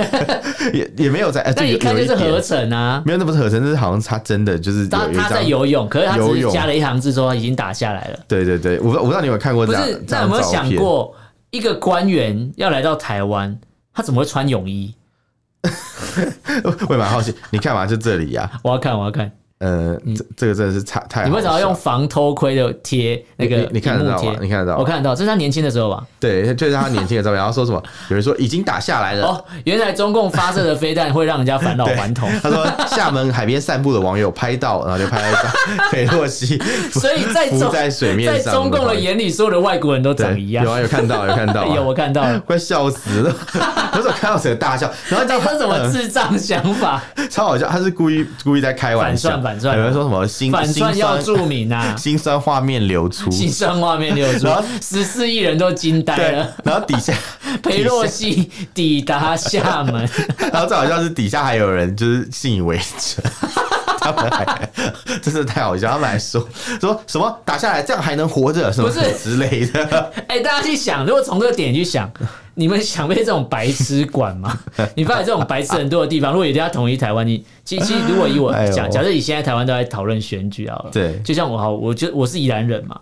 [0.72, 8.20] 也也没有在，但一看就是合成啊，没有，那不是合成，就是好像他真的就是他他在游泳，可是他只是加了一行字说已经打下来了。
[8.26, 11.14] 对对对，我我不知道你有没有看过这样，不是，那有没有想过
[11.52, 13.60] 一个官员要来到台湾，
[13.94, 14.96] 他怎么会穿泳衣？
[16.64, 19.32] 我也蛮好奇，你看嘛，就这里呀， 我要看，我要看。
[19.60, 21.26] 呃，这这个真的是太太……
[21.26, 23.68] 你为什么要用防偷窥的贴那个？
[23.72, 24.34] 你看得到吗？
[24.40, 24.78] 你看得到？
[24.80, 26.02] 我看得到，这是他年轻的时候吧？
[26.18, 27.38] 对，就是他年轻的照片。
[27.38, 27.84] 然后说什么？
[28.10, 29.28] 有人说已经打下来了。
[29.28, 32.30] 哦，原来中共发射的飞弹会让人家返老还童。
[32.42, 36.58] 他说，厦门海边散步的网友拍到，然后就拍了一张裴洛西，
[36.94, 38.46] 所以在浮在水面上。
[38.46, 40.64] 在中共的眼里，所有的外国人都长一样。
[40.64, 43.36] 有啊，有看到，有看到， 有我看到了，快笑死了！
[43.92, 44.90] 我怎么看到谁大笑？
[45.10, 47.04] 然后你知道他什么智障想法？
[47.30, 47.68] 超好笑！
[47.68, 50.28] 他是故意故意在开玩笑，有人说什么？
[50.52, 51.96] 反酸要注明啊！
[51.98, 56.56] 心酸画面流出，心酸画面流出，然 后十四亿人都惊呆了。
[56.64, 57.14] 然后底下
[57.64, 60.08] 裴洛西抵达厦门，
[60.52, 63.24] 然后这好像是底下还有人就是信以为真，
[64.12, 64.70] 他们还
[65.22, 65.92] 真是太好笑。
[65.92, 66.48] 他们还说
[66.80, 70.12] 说什么打下来这样还能活着，什么之类的。
[70.28, 72.10] 哎，大家去想，如果从这个点去想。
[72.56, 74.60] 你们想被这种白痴管吗？
[74.94, 83.00] 你发现这种白痴很多的地方，如果有一天要统一台湾，你其实如果以我讲，假设你现在台湾都在讨论选举啊，对，就像我好，我就我是宜兰人嘛，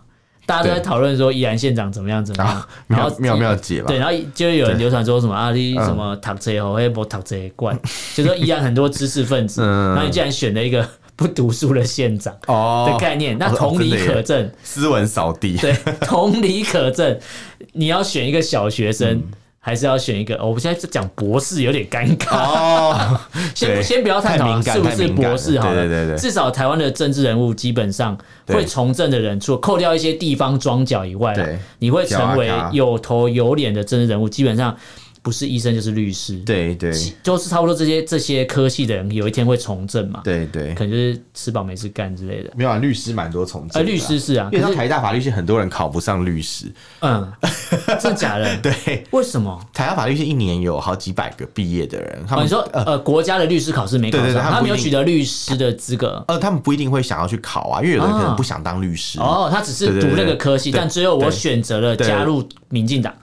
[0.47, 7.77] 大家都在讨论说宜兰县长怎么样怎么样，然后妙妙姐嘛，对，然后就有人流传说什么啊，你什么读册哦，还不读册惯，
[8.15, 17.19] 就说宜兰很多知识分子，然后你竟然选了一个不读书的县长的概念，那同理可证，斯文扫地，对，同理可证，
[17.73, 19.21] 你要选一个小学生。
[19.67, 22.37] 还是要选一个，我们现在讲博士有点尴尬。
[22.37, 23.19] 哦。
[23.53, 31.35] 先先不要探讨是不是博士好了，对对对，至少台湾的政治人物基本上会从政的人，除了扣掉一些地方庄脚以外，
[31.79, 34.73] 你会成为有头有脸的政治人物，基本上。
[35.27, 36.89] 不是医生就是律师，对对，
[37.21, 40.21] 就是差不多这些这些科系的人，有一天会从政嘛？
[40.23, 42.49] 对对，可能就是吃饱没事干之类的。
[42.55, 47.29] 没有啊，律师蛮多从政，呃，律师是啊，因为台大法律系很多人考不上律师，嗯，
[47.99, 48.55] 真的假的？
[48.63, 49.59] 对，为什么？
[49.73, 59.19] 台大法律系一年有好几百个毕业的人，他们说呃，国家的律师考试没考上，他没有取得律师的资格，呃，他们不一定会想要去考啊，因为有的人可能不想当律师。
[59.19, 63.13] 哦，他只是读那个科系，但最后我选择了加入民进党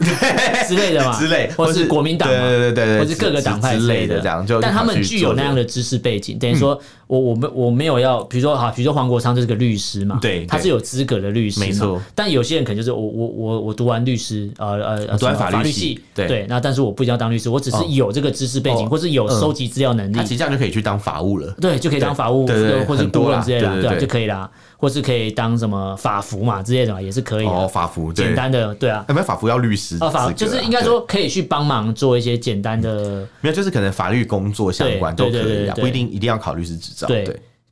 [0.68, 1.93] 之类的嘛， 之类，或是。
[1.94, 12.00] 国民党嘛，对对对对，或是各个党派之类的这样，就但他们具有那样的知识背景，等于说我我们我没有要，比如说哈，比如说黄国昌就是个律师嘛，对，他是有资格的律师，没错。
[12.14, 22.46] 但有些人可能就是我我我我读完律师，呃呃，读完法律系，对，那但是我不一定要当律师，我只是有这个知识背景，或是有收集资料能力，他其实这样就可以去当法务了，对，就可以当法务，
[22.86, 24.50] 或者顾问之类的，对，就可以啦。
[24.84, 27.50] 或是可以当什么法服嘛之类的嘛，也是可以的。
[27.50, 29.02] 哦，法服，简单的，对啊。
[29.08, 29.96] 有没有法服要律师？
[29.98, 37.06] 哦，法就是应该说可以去帮忙做一些简单的，没有，就是可能法律工作相关都可以啊，不一定一定要考律师执照。
[37.06, 37.24] 对。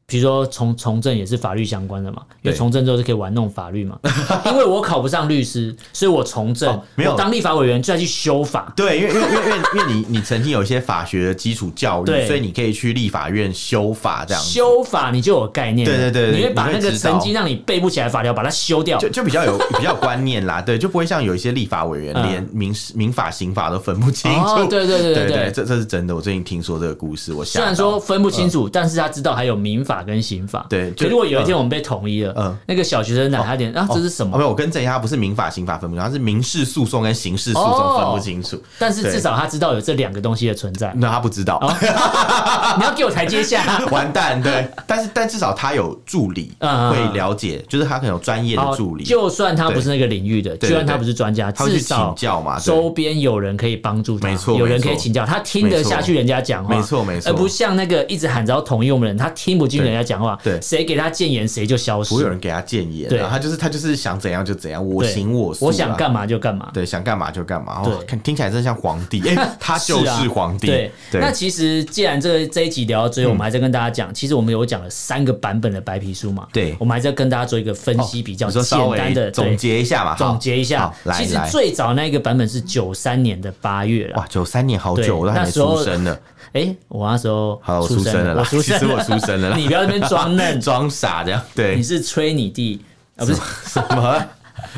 [0.06, 3.98] 比如说从从政也是法律相关的嘛，因为从政之后是可以玩弄法律嘛。
[4.46, 8.72] 因为我考不上律师，所以我从政，没有当立法委员就要去修法。
[8.76, 14.42] 对，因为因为因为因为你你曾经有一些法学的基础教育，所以你可以去立法院修法这样。
[14.42, 20.60] 修法你就有概念，对对对，你会把那个曾经让你背不起来法条把它修掉，就就比较有 比较观念啦。
[20.60, 24.66] 对，就不会像有一些立法委员连民民法刑法都分不清楚。
[24.68, 26.14] 对对对对对，这这是真的。
[26.14, 30.64] 我最近听说这个故事，我虽然说分不清楚，但是他知道还有民法跟刑法。
[30.70, 30.92] 对。
[30.92, 34.36] 就如果有一天我们被统一了，嗯，那个小学生哪他点啊，这是什么？
[34.38, 38.62] 没有，我跟正一他不是民法刑法分不清，他是民事诉讼跟刑事诉讼分不清楚。
[38.78, 40.92] 但是至少他知道有这两个东西的存在。
[40.94, 41.58] 那他不知道，
[42.78, 44.40] 你要给我台阶下， 完蛋。
[44.40, 49.02] 对，但是但至少他有助理会了解，就是他可能有专业的助理。
[49.04, 61.42] 就算他不是那个领域的，就算他不是专家，至少请教嘛，周边有人可以帮助他，没错，有人可以请教他，听得下去人家讲话，没错没错，而不像那个一直喊着要统一我们的人，他听不进人家讲话，对，谁给他谏言。
[61.52, 70.90] 谁就消失，不会有人给他谏言，对，他就是他就是想怎样就怎样，我行我素，我想干嘛就干嘛，对，想干嘛就干嘛，对，看听起来真像皇帝， 哎，他就是皇帝，对。
[71.14, 86.16] 那其实既然这这一集聊到最后，我们还在跟大家讲，其实我们有讲了三个版本的白皮书嘛，对，我们还在跟大家做一个分析，比较简单的总结一下嘛，总结一下，其实最早那个版本是九三年的八月了，哇，九三年好久，我都还没出生呢。
[86.52, 90.60] 哎，我那时候好，我出生了，我出生，其实我出生了，你不要在那边装嫩。
[90.60, 92.80] 装傻这样，对，你是吹你弟。
[93.16, 93.24] 啊？
[93.24, 93.40] 不是。
[93.66, 94.22] 什么？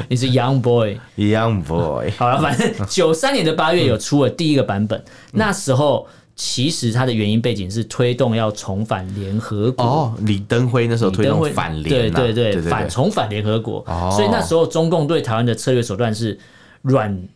[0.08, 2.10] 你是 Young Boy，Young Boy。
[2.16, 9.84] 好了，反正 九三年的八月有出了第一个版本，那时候其实它的原因背景是推动要重返联合国。
[9.84, 13.84] 哦，李登辉那时候推动反联，对对对，反重返联合国。
[14.10, 16.38] 所以那时候中共对台湾的策略手段是
[16.82, 17.28] 软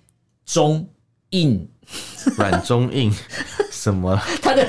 [0.47, 0.85] 中
[1.31, 1.69] 硬，
[2.37, 3.13] 软中硬。
[3.71, 4.21] 什么？
[4.43, 4.67] 他的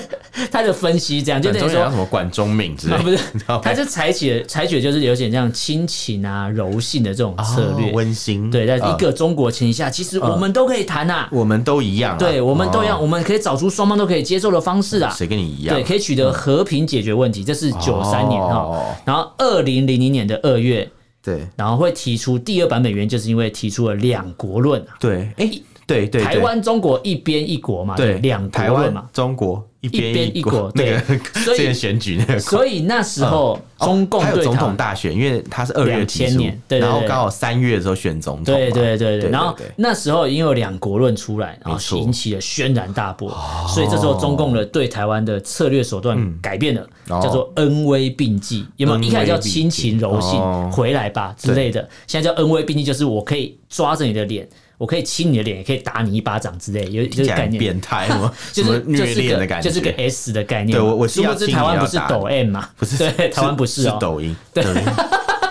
[0.51, 3.17] 他的分析这样，就等于说什么管中闵之类的，不是？
[3.63, 8.51] 他就采取了采取就是有点像亲情啊、柔性的这种策略，温馨。
[8.51, 15.11] 对，在一个中国情况下，其实我们都可以谈呐，我们都一样，对，我们都一样，我们可以找出双方都可以接受的方式啊。
[15.17, 15.75] 谁跟你一样？
[15.75, 17.43] 对，可以取得和平解决问题。
[17.43, 20.87] 这是九三年哈，然后二零零零年的二月，
[21.23, 24.85] 对，然后会提出第二版本原因，就是因为提出了两国论。
[24.99, 25.51] 对，哎。
[25.89, 30.99] 对对，台湾中国一边一国嘛，对，两台湾嘛，中国一边一国，对，
[31.43, 43.35] 所以选举那个，所以那时候中共还有总统大选，因为他是二月提出，然后刚好三月的时候选总统，对对对对，然后那时候已经有两国论出来，然后引起了轩然大波，
[43.67, 48.99] 所以这时候中共的对台湾的策略手段改变了，叫做恩威并济，有没有？
[48.99, 50.39] 一开始叫亲情柔性，
[50.71, 54.47] 回来吧之类的，现在叫恩威并济，就是我可以抓着你的脸。
[54.79, 57.59] 我可以亲你的脸，也可以打你一巴掌之类，有这个概念。
[57.59, 58.33] 变态吗？
[58.53, 60.77] 就是虐恋的感觉，就是个 S 的概念。
[60.77, 62.69] 对，我我是要知台湾不是抖 M 嘛？
[62.77, 64.33] 不是，对，台湾不是哦，抖音。
[64.53, 64.63] 对，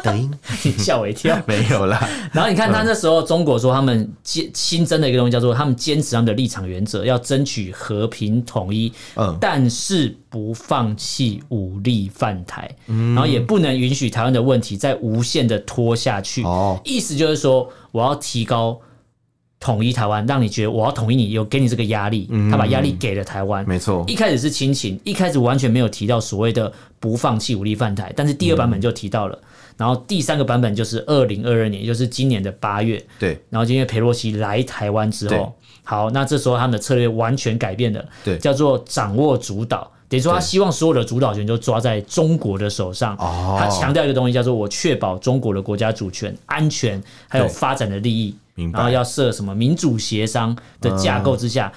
[0.02, 1.38] 抖音，你 吓我一跳。
[1.44, 2.08] 没有啦。
[2.32, 16.42] 然后你看他那时候，中国说他们坚新增的一个东西叫做他们坚持他们的立场原则，要争取和平统一，嗯，但是不放弃武力犯台，然后也不能允许台湾的问题再无限的拖下去。
[16.44, 18.80] 哦，意思就是说我要提高。
[19.60, 23.66] 统一台湾，让你觉得我要统一你，有给你这个压力，他把压力给了台湾。
[23.68, 29.38] 没错，一开始是亲情，一开始完全没有提到所谓的不放弃武力犯台，但是第二版本就提到了。
[29.76, 33.04] 然后第三个版本就是二零二二年，也就是今年的八月。
[33.18, 43.14] 对，然后因为裴洛西来台湾之后，好，那这时候他们的策略完全改变了，对，叫做掌握主导，等于说他希望所有的主导权都抓在中国的手上。
[43.16, 48.34] 哦，他强调一个东西叫做我确保中国的国家主权、安全还有发展的利益。
[48.72, 51.72] 然后要设什么民主协商的架构之下，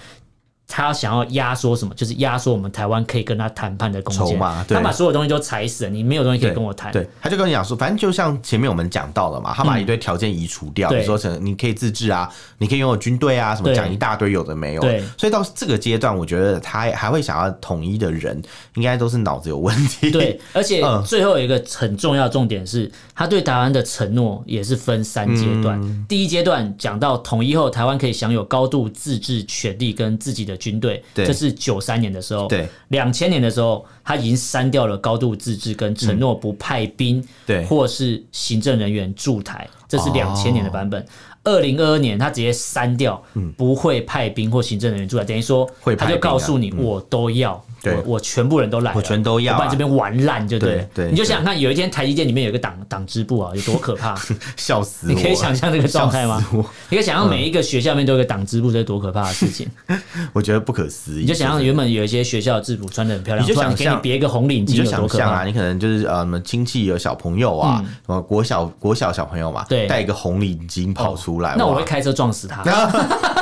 [0.72, 1.94] 他想要压缩什么？
[1.94, 4.40] 就是压缩我们台湾可以跟他谈判的空间。
[4.40, 6.92] 他把所有东西都踩死了，你没有东西可以跟我谈。
[6.94, 14.82] 对，他就跟你讲说，反正就像前面我们讲到了嘛，他把一堆条件移除掉，说成你可以自治啊，你可以拥有军队啊，什么讲一大堆有的没有。
[14.82, 18.42] 对，所以到这个阶段，我觉得他还会想要统一的人，
[18.76, 20.10] 应该都是脑子有问题。
[20.10, 25.78] 对，而且最后一个很重要的重点是，他对台湾的承诺也是分三阶段。
[25.82, 32.48] 嗯、第一阶段讲到统一后，台湾可以享有高度自治权利跟自己的军队，这是九三年的时候。
[32.48, 41.04] 对，两千年的时候，他已经删掉了高度自治跟承诺不派兵，对，或是行政人员驻台，这是两千年的版本。
[41.44, 43.20] 二零二二年，他直接删掉，
[43.58, 47.60] 不会派兵或行政人员驻台，等于说，他就告诉你，我都要。
[47.82, 50.88] 对，我全部人都来，我全都要，把这边玩烂，就对。
[50.94, 54.16] 对，你就想想看，有一天台积电里面有一个党党支部啊，有多可怕？
[54.56, 55.08] 笑死！
[55.08, 56.46] 你可以想象这个状态吗？
[56.90, 59.68] 你可以想象每一个学校里面都有个党支部，这是多可怕的事情？
[60.34, 61.22] 我觉得不可思议。
[61.22, 65.44] 你就想象原本有一些学校的制服穿的很漂亮，你就想给你别一个红领巾，有多可怕啊？
[65.46, 72.62] 你可能就是呃，什么亲戚有小朋友啊，什么国小国小小朋友嘛，对，带一个红领巾跑出来，那我会开车撞死他。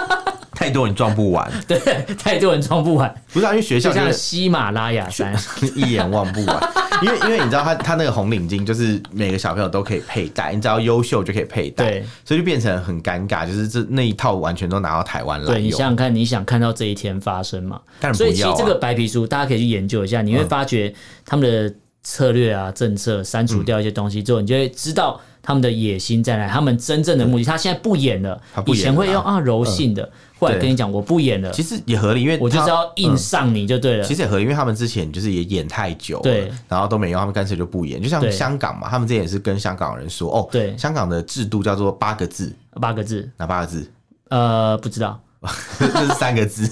[0.59, 1.79] 太多人撞不完， 对，
[2.21, 3.15] 太多人撞不完。
[3.31, 5.33] 不是啊，因为学校就像喜马拉雅山，
[5.73, 6.73] 一眼望不完。
[7.01, 15.45] 因为因为你知道他他那个红领巾就是每个小朋友都可以佩戴，你只要优秀就可以佩戴，对，所以就变成很尴尬，就是这那一套完全都拿到台湾来。
[15.45, 17.79] 对，你想想看，你想看到这一天发生吗？
[18.01, 18.27] 当然不要啊。
[18.27, 20.93] 所以其实这个白皮书大家可以去研究一下，你会发觉
[21.25, 25.21] 他们的策略啊、政策，删除掉一些东西之后，你就会知道。
[25.41, 26.47] 他们的野心在哪？
[26.47, 28.41] 他们真正的目的，他现在不演了。
[28.53, 31.51] 他不以前会用啊柔性的，后来跟你讲我不演了。
[31.51, 34.03] 其实也合理，因为我就是要硬上你就对了。
[34.03, 38.01] 其实也合理，因为他们之前就是也演太久了，然后都没用，他们干脆就不演。
[38.01, 43.91] 就像香港嘛，他们之前也是跟香港人说哦，对，香港的制度叫做八个字，八个字，哪八个字？
[44.29, 45.19] 呃，不知道。
[45.79, 46.69] 这是三个字，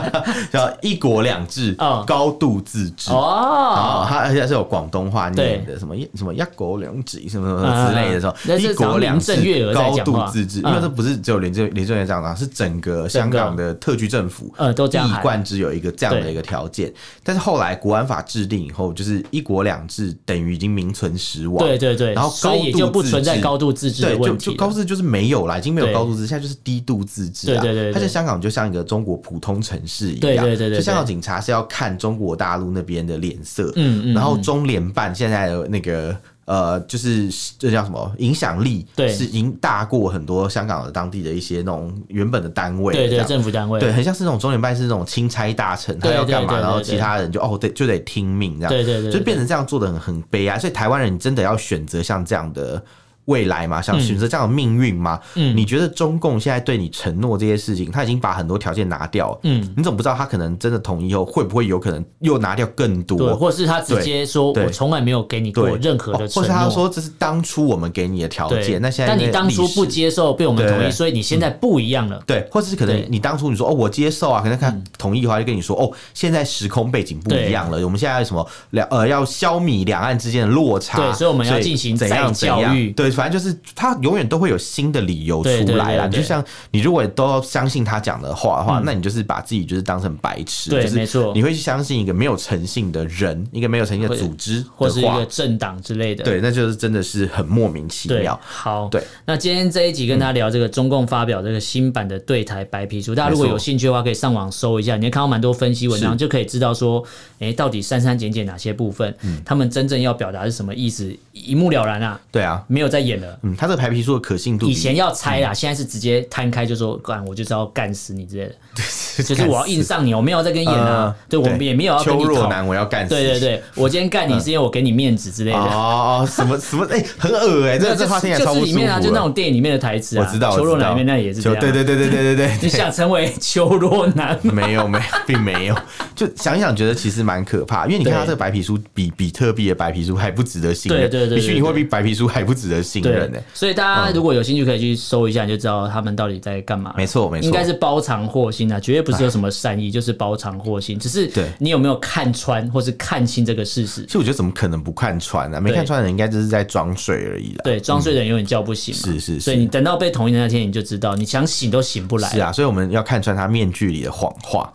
[0.52, 1.74] 叫“一国两制”，
[2.06, 3.10] 高度自治。
[3.10, 4.04] 哦。
[4.06, 9.34] 它而且是有广东话念的，什么什么“一国两制”什么什么之类的，说“一国两制”
[9.72, 10.58] 高度自治。
[10.60, 16.92] 因为这不是只有林郑林郑月这样讲，是整个香港的特区政府都一以贯之有一个这样的一个条件。
[17.24, 21.56] 但是后来国安法制定以后，就是“一国两制”等于已经名存实亡。
[21.66, 27.46] 对对对，然后高度就不存在高度自治的问题，就高度自治就是没有了，已经没有高度自治，现在就是低度自治。
[27.46, 52.82] 对对对，香港就像一个中国普通城市一样，对对对，就香港警察是要看中国大陆那边的脸色，嗯嗯，然后中联办现在的那个呃，就是这叫什么影响力，对，是已经大过很多香港的当地的一些那种原本的单位，对对，政府单位，对，很像是那种中联办是那种钦差大臣，他要干嘛，然后其他人就哦，对，就得听命这样，对对对，就变成这样做的很很悲哀，所以台湾人真的要选择像这样的。
[53.30, 55.20] 未来嘛，想选择这样的命运吗？
[55.36, 63.16] 嗯，你觉得中共现在对你承诺这些事情，他已经把很多条件拿掉，嗯，你怎么不知道他可能真的统一后会不会有可能又拿掉更多？
[63.16, 83.96] 对，或者是他直接说我从来没有给你过任何的承诺，或是他说这是当初我们给你的条件，那现在但你当初不接受被我们同意，所以你现在不一样了，对，或者是可能你当初你说哦我接受啊，可能看同意的话就跟你说哦现在时空背景不一样了，我们现在什么两呃要消弭两岸之间的落差，对，所以我们要进行怎样教育，对，反正就是他。
[84.00, 98.38] 永远都会有新的理由出来啦，就像你如果都要相信他讲的话的话，那你就是把自己就是当成白痴，对，没错，你会去相信一个没有诚信的人，一个没有诚信的组织，或是一个政党之类的，对，那就是真的是很莫名其妙。
[98.42, 107.04] 好，对，那今天这一集跟大家聊这个中共发表这个新版的对台白皮书，大家如果有兴趣的话，可以上网搜一下，你会看到蛮多分析文章，就可以知道说，
[107.38, 109.14] 哎，到底删删减减哪些部分，
[109.44, 112.18] 他们真正要表达是什么意思，一目了然啊。
[112.30, 113.80] 对啊，没有再演了，嗯，他这个。
[113.80, 134.38] 白皮书的可信度，以前要猜啦，现在是直接摊开就说干，我就是要干死你之类的，就是我要硬上你，我没有在跟你演啊，对，我们也没有要跟你吵，我要干死，对对对，我今天干你是因为我给你面子之类的，哦哦，什么什么，哎，很恶哎，这这话听起来超不舒服，就是里面啊，就那种电影里面的台词啊，我知道，秋若男里面那也是这样，对对对对对对对，你想成为秋若男？
[134.42, 135.74] 没有没有，并没有，
[136.14, 143.70] 就想一想，觉得其实蛮可怕，因为你看他这个白皮书比比特币的白皮书还不值得信任，对对对，也许你会比白皮书还不值得信任呢，所以。
[143.80, 146.92] 大家如果有兴趣，可以去搜一下，你就知道他们到底在干嘛。
[146.96, 150.98] 没错，没错，应该是包藏祸心啊，绝对不是有什么善意，就是包藏祸心。
[150.98, 154.04] 只是对你有没有看穿，或是看清这个事实？
[154.06, 155.60] 其实我觉得怎么可能不看穿呢？
[155.60, 157.62] 没看穿的人应该就是在装睡而已了。
[157.64, 158.92] 对，装睡的人永远叫不醒。
[158.92, 159.40] 是是是。
[159.40, 162.28] 所以你等到被同意的那天，你就知道，你想醒都醒不来。
[162.28, 164.70] 是啊，所以我们要看穿他面具里的谎话。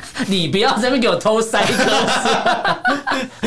[0.28, 1.90] 你不要在那边给我偷塞歌词。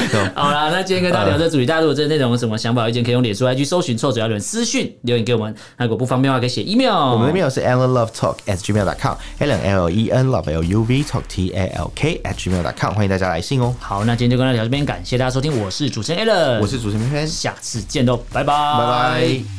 [0.33, 5.53] 好啦，那今今天跟大家聊这主题，大家如果这内容有什么想法、意见，可以用脸书 IG 搜寻臭嘴阿伦私讯留言给我们。
[5.77, 7.13] 那如果不方便的话，可以写 email。
[7.13, 12.19] 我们的 email 是 allenlovetalk@gmail.com，allen l e n love l u v talk t a l k
[12.23, 13.73] at gmail.com，欢迎大家来信哦。
[13.79, 19.58] 好，那今天就跟大家聊这边，感谢大家收听，我是主持人 Allen，我是主持人偏偏，下次见喽，拜拜，拜拜。